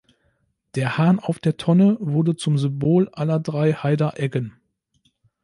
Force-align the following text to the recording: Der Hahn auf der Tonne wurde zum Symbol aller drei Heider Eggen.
Der 0.73 0.97
Hahn 0.97 1.19
auf 1.19 1.37
der 1.37 1.57
Tonne 1.57 1.95
wurde 1.99 2.35
zum 2.35 2.57
Symbol 2.57 3.07
aller 3.13 3.39
drei 3.39 3.73
Heider 3.73 4.13
Eggen. 4.17 4.59